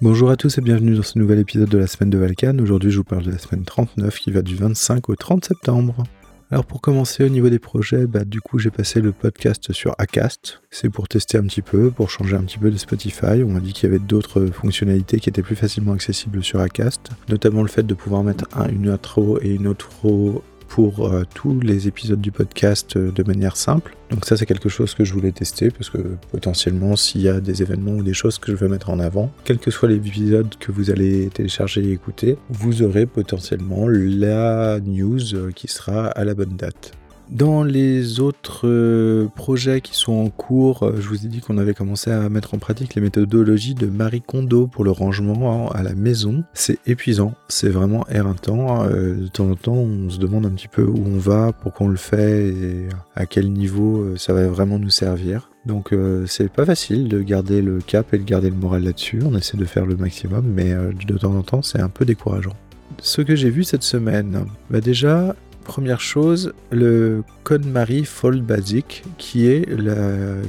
[0.00, 2.58] Bonjour à tous et bienvenue dans ce nouvel épisode de la semaine de Valkan.
[2.58, 6.02] Aujourd'hui je vous parle de la semaine 39 qui va du 25 au 30 septembre.
[6.50, 9.94] Alors pour commencer au niveau des projets, bah, du coup j'ai passé le podcast sur
[9.98, 10.62] Acast.
[10.68, 13.44] C'est pour tester un petit peu, pour changer un petit peu de Spotify.
[13.44, 17.10] On m'a dit qu'il y avait d'autres fonctionnalités qui étaient plus facilement accessibles sur Acast,
[17.28, 20.42] notamment le fait de pouvoir mettre une intro et une outro
[20.74, 23.96] pour euh, tous les épisodes du podcast euh, de manière simple.
[24.10, 27.38] Donc ça c'est quelque chose que je voulais tester parce que potentiellement s'il y a
[27.38, 29.94] des événements ou des choses que je veux mettre en avant, quels que soient les
[29.94, 36.06] épisodes que vous allez télécharger et écouter, vous aurez potentiellement la news euh, qui sera
[36.08, 36.90] à la bonne date.
[37.34, 41.58] Dans les autres euh, projets qui sont en cours, euh, je vous ai dit qu'on
[41.58, 45.82] avait commencé à mettre en pratique les méthodologies de Marie Kondo pour le rangement à
[45.82, 46.44] la maison.
[46.54, 48.84] C'est épuisant, c'est vraiment éreintant.
[48.84, 51.88] Euh, de temps en temps, on se demande un petit peu où on va, pourquoi
[51.88, 55.50] on le fait et à quel niveau ça va vraiment nous servir.
[55.66, 55.92] Donc
[56.26, 59.22] c'est pas facile de garder le cap et de garder le moral là-dessus.
[59.24, 62.54] On essaie de faire le maximum, mais de temps en temps c'est un peu décourageant.
[62.98, 65.34] Ce que j'ai vu cette semaine, bah déjà
[65.64, 69.66] Première chose, le KonMari Fold Basic, qui, est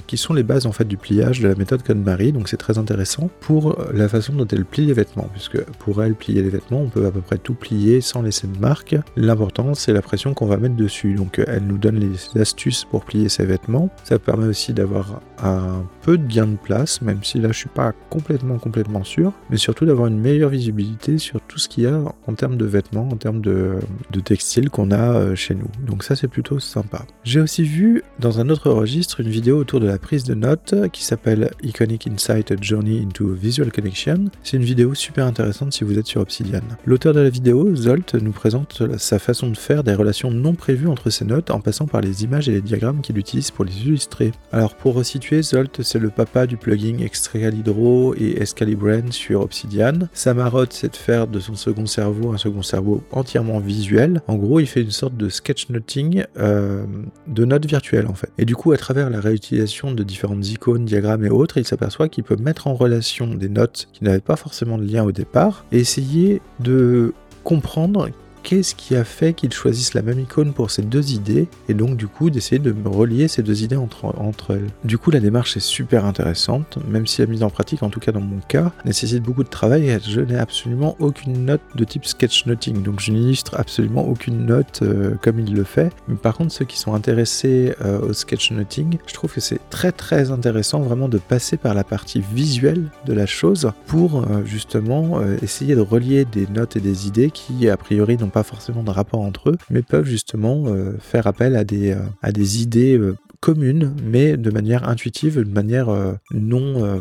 [0.08, 2.78] qui sont les bases en fait du pliage de la méthode KonMari, donc c'est très
[2.78, 6.82] intéressant pour la façon dont elle plie les vêtements, puisque pour elle plier les vêtements,
[6.82, 8.96] on peut à peu près tout plier sans laisser de marque.
[9.16, 13.06] L'important c'est la pression qu'on va mettre dessus, donc elle nous donne les astuces pour
[13.06, 13.90] plier ses vêtements.
[14.04, 17.70] Ça permet aussi d'avoir un peu de gain de place, même si là je suis
[17.70, 21.88] pas complètement complètement sûr, mais surtout d'avoir une meilleure visibilité sur tout ce qu'il y
[21.88, 23.76] a en termes de vêtements, en termes de,
[24.12, 25.70] de textiles qu'on a euh, chez nous.
[25.86, 27.06] Donc ça c'est plutôt sympa.
[27.24, 30.76] J'ai aussi vu dans un autre registre une vidéo autour de la prise de notes
[30.92, 34.26] qui s'appelle Iconic Insight Journey into Visual Connection.
[34.44, 36.62] C'est une vidéo super intéressante si vous êtes sur Obsidian.
[36.86, 40.88] L'auteur de la vidéo, Zolt, nous présente sa façon de faire des relations non prévues
[40.88, 43.78] entre ses notes en passant par les images et les diagrammes qu'il utilise pour les
[43.82, 44.32] illustrer.
[44.52, 50.08] Alors pour resituer, Zolt c'est le papa du plugin Extracalibro et Excalibrand sur Obsidian.
[50.14, 54.22] Sa marotte c'est de faire de son second cerveau un second cerveau entièrement visuel.
[54.28, 56.86] En gros il fait une sorte de sketchnoting euh,
[57.28, 58.32] de notes virtuelles en fait.
[58.38, 62.10] Et du coup, à travers la réutilisation de différentes icônes, diagrammes et autres, il s'aperçoit
[62.10, 65.66] qu'il peut mettre en relation des notes qui n'avaient pas forcément de lien au départ
[65.72, 67.14] et essayer de
[67.44, 68.10] comprendre
[68.46, 71.98] qu'est-ce qui a fait qu'ils choisissent la même icône pour ces deux idées, et donc
[71.98, 74.68] du coup d'essayer de relier ces deux idées entre, elles.
[74.84, 78.00] Du coup la démarche est super intéressante, même si la mise en pratique, en tout
[78.00, 82.06] cas dans mon cas, nécessite beaucoup de travail je n'ai absolument aucune note de type
[82.06, 85.92] sketchnoting, donc je n'illustre absolument aucune note euh, comme il le fait.
[86.08, 89.92] Mais par contre ceux qui sont intéressés euh, au sketchnoting, je trouve que c'est très
[89.92, 95.22] très intéressant vraiment de passer par la partie visuelle de la chose pour euh, justement
[95.42, 98.90] essayer de relier des notes et des idées qui a priori n'ont pas forcément de
[98.90, 103.00] rapport entre eux, mais peuvent justement euh, faire appel à des, euh, à des idées
[103.46, 105.88] euh, communes, mais de manière intuitive, de manière
[106.32, 107.00] non,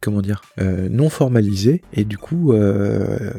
[0.00, 1.80] comment dire, non formalisée.
[1.92, 2.52] Et du coup,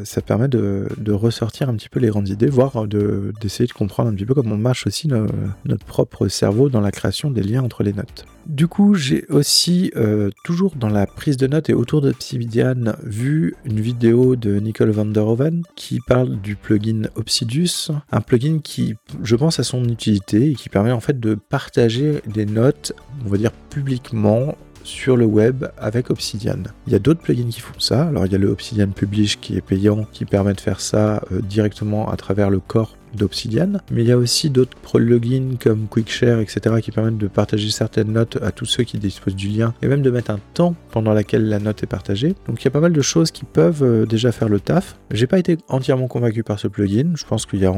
[0.03, 4.13] ça permet de, ressortir un petit peu les grandes idées, voire d'essayer de, comprendre un
[4.13, 7.93] petit peu comment marche aussi notre propre cerveau dans la création des liens entre les
[7.93, 8.25] notes.
[8.47, 12.93] Du coup, j'ai aussi, euh, toujours dans la prise de notes et autour de Obsidian,
[13.03, 18.59] vu une vidéo de Nicole van der Hoven qui parle du plugin Obsidius, un plugin
[18.63, 22.93] qui, je pense, a son utilité et qui permet en fait de partager notes,
[23.25, 26.63] on va dire publiquement, sur le web avec Obsidian.
[26.87, 28.07] Il y a d'autres plugins qui font ça.
[28.07, 31.21] Alors il y a le Obsidian Publish qui est payant, qui permet de faire ça
[31.31, 35.87] euh, directement à travers le corps d'Obsidian, mais il y a aussi d'autres plugins comme
[35.87, 39.73] Quickshare, etc., qui permettent de partager certaines notes à tous ceux qui disposent du lien,
[39.81, 42.35] et même de mettre un temps pendant lequel la note est partagée.
[42.47, 44.97] Donc il y a pas mal de choses qui peuvent euh, déjà faire le taf.
[45.11, 47.11] J'ai pas été entièrement convaincu par ce plugin.
[47.15, 47.73] Je pense y a,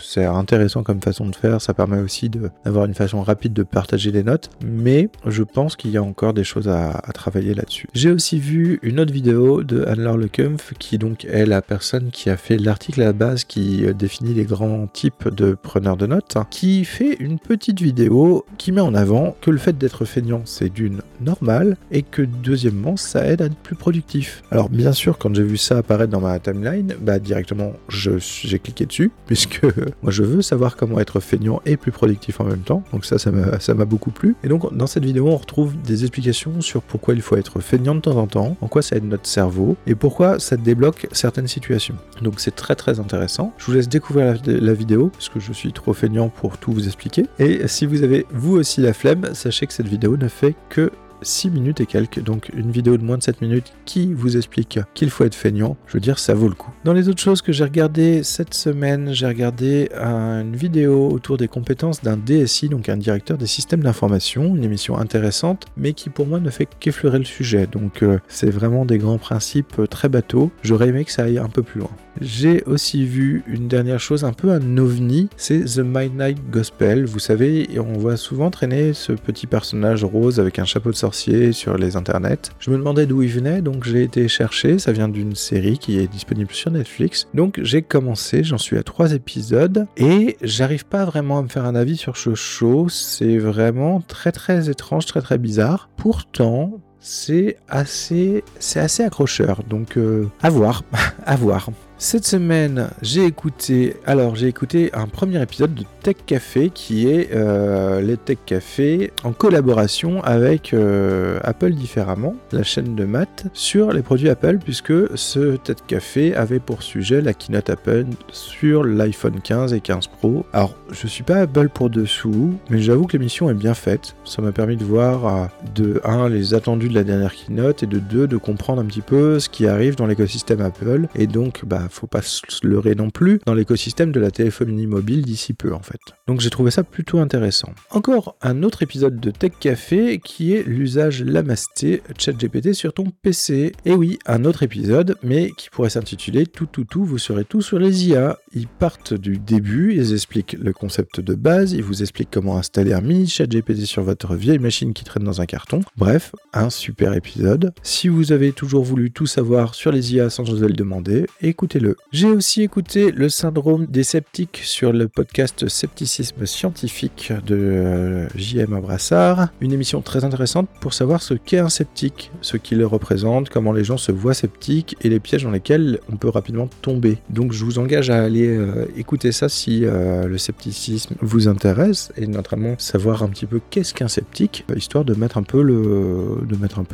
[0.00, 1.60] c'est intéressant comme façon de faire.
[1.60, 5.90] Ça permet aussi d'avoir une façon rapide de partager les notes, mais je pense qu'il
[5.90, 7.88] y a encore des choses à, travailler là-dessus.
[7.94, 12.30] J'ai aussi vu une autre vidéo de Anne-Laure Lecumf, qui donc est la personne qui
[12.30, 14.57] a fait l'article à la base qui euh, définit les grands
[14.92, 19.50] type de preneur de notes, qui fait une petite vidéo qui met en avant que
[19.50, 23.76] le fait d'être feignant, c'est d'une normale, et que deuxièmement, ça aide à être plus
[23.76, 24.42] productif.
[24.50, 28.86] Alors bien sûr, quand j'ai vu ça apparaître dans ma timeline, bah directement, j'ai cliqué
[28.86, 29.62] dessus, puisque
[30.02, 33.18] moi je veux savoir comment être feignant et plus productif en même temps, donc ça,
[33.18, 34.36] ça m'a beaucoup plu.
[34.44, 37.94] Et donc dans cette vidéo, on retrouve des explications sur pourquoi il faut être feignant
[37.94, 41.48] de temps en temps, en quoi ça aide notre cerveau, et pourquoi ça débloque certaines
[41.48, 41.96] situations.
[42.22, 43.52] Donc c'est très très intéressant.
[43.58, 46.72] Je vous laisse découvrir la, la vidéo, parce que je suis trop feignant pour tout
[46.72, 47.26] vous expliquer.
[47.38, 50.90] Et si vous avez vous aussi la flemme, sachez que cette vidéo ne fait que
[51.22, 54.78] 6 minutes et quelques, donc une vidéo de moins de 7 minutes qui vous explique
[54.94, 55.76] qu'il faut être feignant.
[55.86, 56.70] Je veux dire, ça vaut le coup.
[56.84, 61.48] Dans les autres choses que j'ai regardées cette semaine, j'ai regardé une vidéo autour des
[61.48, 66.26] compétences d'un DSI, donc un directeur des systèmes d'information, une émission intéressante, mais qui pour
[66.26, 67.66] moi ne fait qu'effleurer le sujet.
[67.66, 70.50] Donc euh, c'est vraiment des grands principes euh, très bateaux.
[70.62, 71.90] J'aurais aimé que ça aille un peu plus loin.
[72.20, 77.04] J'ai aussi vu une dernière chose, un peu un ovni, c'est The Midnight Gospel.
[77.04, 81.07] Vous savez, on voit souvent traîner ce petit personnage rose avec un chapeau de sorcier
[81.12, 82.50] sur les internets.
[82.58, 84.78] Je me demandais d'où il venait, donc j'ai été chercher.
[84.78, 87.28] Ça vient d'une série qui est disponible sur Netflix.
[87.34, 91.64] Donc j'ai commencé, j'en suis à trois épisodes et j'arrive pas vraiment à me faire
[91.64, 92.88] un avis sur ce show.
[92.88, 95.88] C'est vraiment très très étrange, très très bizarre.
[95.96, 99.62] Pourtant, c'est assez, c'est assez accrocheur.
[99.68, 100.82] Donc, euh, à voir,
[101.26, 101.70] à voir.
[102.00, 107.30] Cette semaine, j'ai écouté, alors j'ai écouté un premier épisode de Tech Café qui est
[107.34, 113.92] euh, les Tech Café en collaboration avec euh, Apple différemment, la chaîne de maths, sur
[113.92, 119.40] les produits Apple puisque ce Tech Café avait pour sujet la keynote Apple sur l'iPhone
[119.40, 120.46] 15 et 15 Pro.
[120.52, 124.14] Alors, je suis pas Apple pour dessous, mais j'avoue que l'émission est bien faite.
[124.24, 127.86] Ça m'a permis de voir euh, de 1 les attendus de la dernière keynote et
[127.86, 131.62] de 2 de comprendre un petit peu ce qui arrive dans l'écosystème Apple et donc
[131.66, 135.74] bah faut pas se leurrer non plus dans l'écosystème de la téléphonie mobile d'ici peu
[135.74, 136.00] en fait.
[136.26, 137.72] Donc j'ai trouvé ça plutôt intéressant.
[137.90, 143.72] Encore un autre épisode de Tech Café qui est l'usage Lamasté ChatGPT sur ton PC.
[143.84, 147.62] Et oui, un autre épisode, mais qui pourrait s'intituler Tout tout tout, vous serez tout
[147.62, 148.38] sur les IA.
[148.54, 152.92] Ils partent du début, ils expliquent le concept de base, ils vous expliquent comment installer
[152.92, 155.80] un mini ChatGPT sur votre vieille machine qui traîne dans un carton.
[155.96, 157.72] Bref, un super épisode.
[157.82, 161.77] Si vous avez toujours voulu tout savoir sur les IA sans oser le demander, écoutez
[162.12, 168.72] j'ai aussi écouté le syndrome des sceptiques sur le podcast Scepticisme scientifique de euh, JM
[168.72, 173.72] Abrassard, une émission très intéressante pour savoir ce qu'est un sceptique, ce qu'il représente, comment
[173.72, 177.18] les gens se voient sceptiques et les pièges dans lesquels on peut rapidement tomber.
[177.30, 182.12] Donc je vous engage à aller euh, écouter ça si euh, le scepticisme vous intéresse
[182.16, 185.62] et notamment savoir un petit peu qu'est-ce qu'un sceptique, histoire de mettre un peu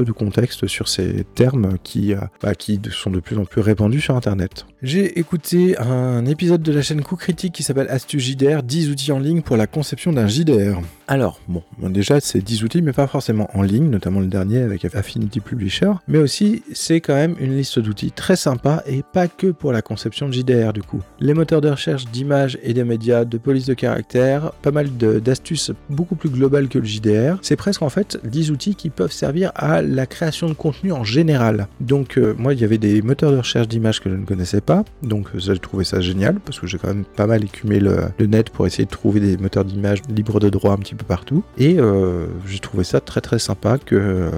[0.05, 4.17] de contexte sur ces termes qui, bah, qui sont de plus en plus répandus sur
[4.17, 4.67] Internet.
[4.85, 9.13] J'ai écouté un épisode de la chaîne Coup Critique qui s'appelle Astuce JDR, 10 outils
[9.13, 10.79] en ligne pour la conception d'un JDR.
[11.09, 14.85] Alors, bon, déjà c'est 10 outils, mais pas forcément en ligne, notamment le dernier avec
[14.85, 19.47] Affinity Publisher, mais aussi c'est quand même une liste d'outils très sympa et pas que
[19.47, 21.01] pour la conception de JDR du coup.
[21.19, 25.73] Les moteurs de recherche d'images et des médias, de police de caractère, pas mal d'astuces
[25.89, 27.39] beaucoup plus globales que le JDR.
[27.41, 31.05] C'est presque en fait 10 outils qui peuvent servir à la création de contenu en
[31.05, 31.69] général.
[31.81, 34.61] Donc, euh, moi il y avait des moteurs de recherche d'images que je ne connaissais
[34.61, 38.09] pas donc j'ai trouvé ça génial parce que j'ai quand même pas mal écumé le,
[38.27, 41.45] net pour essayer de trouver des moteurs d'image libres de droit un petit peu partout.
[41.59, 44.31] Et euh, j'ai trouvé ça très très sympa que, euh,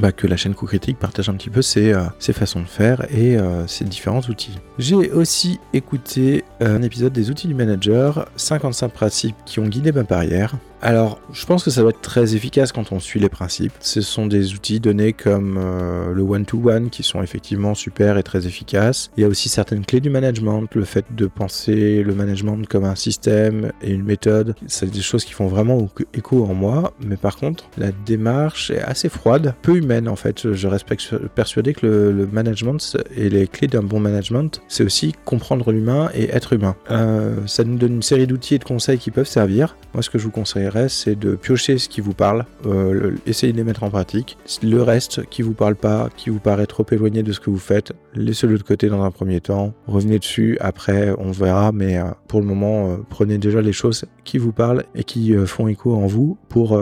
[0.00, 2.66] bah, que la chaîne Coup Critique partage un petit peu ses, euh, ses façons de
[2.66, 3.36] faire et
[3.66, 4.58] ses différents outils.
[4.78, 10.02] J'ai aussi écouté un épisode des outils du manager, 55 principes qui ont guidé ma
[10.02, 10.54] barrière.
[10.80, 13.72] Alors, je pense que ça doit être très efficace quand on suit les principes.
[13.80, 18.46] Ce sont des outils donnés comme euh, le one-to-one qui sont effectivement super et très
[18.46, 19.10] efficaces.
[19.16, 22.84] Il y a aussi certaines clés du management, le fait de penser le management comme
[22.84, 24.54] un système et une méthode.
[24.68, 28.82] C'est des choses qui font vraiment écho en moi, mais par contre, la démarche est
[28.82, 30.52] assez froide, peu humaine en fait.
[30.52, 30.86] Je reste
[31.34, 36.28] persuadé que le, management et les clés d'un bon management, c'est aussi comprendre l'humain et
[36.30, 36.76] être humain.
[36.90, 39.76] Euh, ça nous donne une série d'outils et de conseils qui peuvent servir.
[39.94, 43.52] Moi, ce que je vous conseille c'est de piocher ce qui vous parle, euh, essayer
[43.52, 44.36] de les mettre en pratique.
[44.62, 47.58] Le reste qui vous parle pas, qui vous paraît trop éloigné de ce que vous
[47.58, 49.74] faites, laissez-le de côté dans un premier temps.
[49.86, 54.04] Revenez dessus, après on verra, mais euh, pour le moment, euh, prenez déjà les choses
[54.28, 56.78] qui vous parlent et qui font écho en vous pour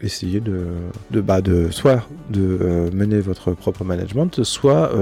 [0.00, 0.66] essayer de,
[1.10, 4.92] de, bah, de soit de mener votre propre management, soit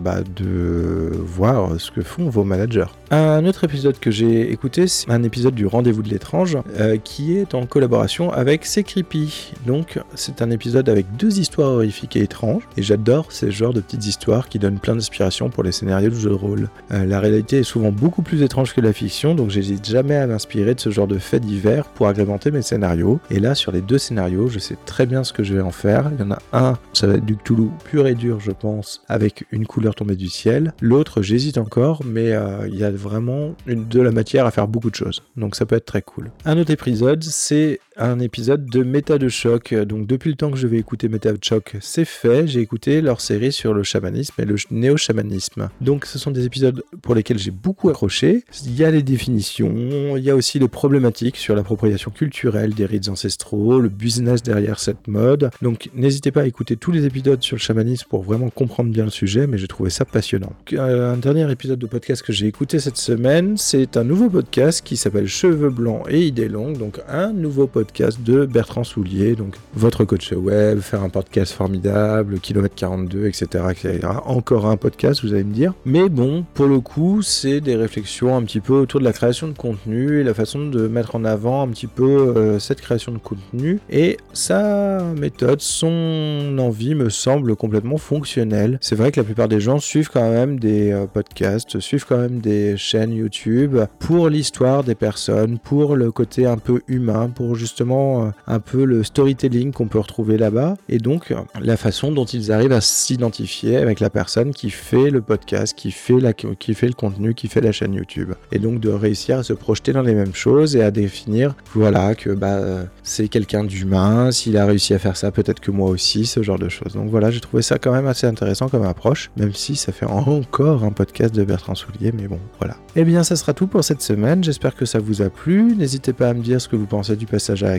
[0.00, 2.86] bah, de voir ce que font vos managers.
[3.10, 6.56] Un autre épisode que j'ai écouté, c'est un épisode du Rendez-vous de l'étrange
[7.04, 9.52] qui est en collaboration avec C'est Creepy.
[9.66, 13.80] Donc c'est un épisode avec deux histoires horrifiques et étranges, et j'adore ces genres de
[13.80, 16.68] petites histoires qui donnent plein d'inspiration pour les scénarios de jeux de rôle.
[16.92, 20.26] Euh, la réalité est souvent beaucoup plus étrange que la fiction, donc j'hésite jamais à
[20.26, 23.20] m'inspirer de ce genre de faits divers pour agrémenter mes scénarios.
[23.30, 25.72] Et là, sur les deux scénarios, je sais très bien ce que je vais en
[25.72, 26.10] faire.
[26.14, 29.02] Il y en a un, ça va être du Cthulhu pur et dur, je pense,
[29.08, 30.72] avec une couleur tombée du ciel.
[30.80, 34.68] L'autre, j'hésite encore, mais euh, il y a vraiment une, de la matière à faire
[34.68, 35.22] beaucoup de choses.
[35.36, 36.30] Donc ça peut être très cool.
[36.44, 39.74] Un autre épisode, c'est un épisode de Méta de choc.
[39.74, 42.46] Donc depuis le temps que je vais écouter Méta de choc, c'est fait.
[42.46, 45.68] J'ai écouté leur série sur le chamanisme et le néo-chamanisme.
[45.80, 48.44] Donc ce sont des épisodes pour lesquels j'ai beaucoup accroché.
[48.64, 52.86] Il y a les définitions, il y a aussi les problématiques sur l'appropriation culturelle des
[52.86, 55.50] rites ancestraux, le business derrière cette mode.
[55.60, 59.04] Donc n'hésitez pas à écouter tous les épisodes sur le chamanisme pour vraiment comprendre bien
[59.04, 60.52] le sujet, mais j'ai trouvé ça passionnant.
[60.72, 64.82] Euh, un dernier épisode de podcast que j'ai écouté cette semaine, c'est un nouveau podcast
[64.82, 69.54] qui s'appelle Cheveux blancs et idées longues, donc un nouveau podcast de Bertrand Soulier, donc
[69.74, 74.00] votre coach web, faire un podcast formidable, kilomètre 42, etc., etc.
[74.24, 75.74] Encore un podcast, vous allez me dire.
[75.84, 79.48] Mais bon, pour le coup, c'est des réflexions un petit peu autour de la création
[79.48, 83.12] de contenu et la façon de mettre en avant un petit peu euh, cette création
[83.12, 83.80] de contenu.
[83.90, 88.78] Et sa méthode, son envie me semble complètement fonctionnelle.
[88.80, 92.18] C'est vrai que la plupart des gens suivent quand même des euh, podcasts, suivent quand
[92.18, 97.56] même des chaînes YouTube pour l'histoire des personnes, pour le côté un peu humain, pour
[97.56, 100.74] justement euh, un peu le storytelling qu'on peut retrouver là-bas.
[100.88, 105.20] Et donc, la façon dont ils arrivent à s'identifier avec la personne qui fait le
[105.20, 108.32] podcast, qui fait, la, qui fait le contenu, qui fait la chaîne YouTube.
[108.52, 112.14] Et donc de réussir à se projeter dans les mêmes choses et à définir, voilà,
[112.14, 112.60] que bah,
[113.02, 116.58] c'est quelqu'un d'humain, s'il a réussi à faire ça, peut-être que moi aussi, ce genre
[116.58, 116.94] de choses.
[116.94, 120.06] Donc voilà, j'ai trouvé ça quand même assez intéressant comme approche, même si ça fait
[120.06, 122.76] encore un podcast de Bertrand Soulier, mais bon, voilà.
[122.96, 125.74] Eh bien, ça sera tout pour cette semaine, j'espère que ça vous a plu.
[125.76, 127.78] N'hésitez pas à me dire ce que vous pensez du passage à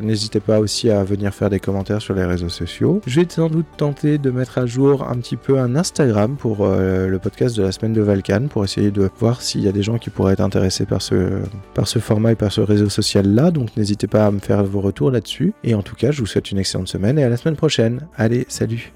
[0.00, 3.00] n'hésitez pas aussi à venir faire des commentaires sur les réseaux sociaux.
[3.06, 6.58] Je vais sans doute tenter de mettre à jour un petit peu un Instagram pour
[6.60, 9.72] euh, le podcast de la semaine de Valkan pour essayer de voir s'il y a
[9.72, 11.40] des gens qui pourraient être intéressés par ce,
[11.74, 13.50] par ce format et par ce réseau social là.
[13.50, 15.52] Donc n'hésitez pas à me faire vos retours là-dessus.
[15.64, 18.06] Et en tout cas, je vous souhaite une excellente semaine et à la semaine prochaine.
[18.16, 18.92] Allez, salut